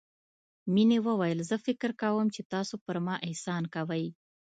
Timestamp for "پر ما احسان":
2.85-3.63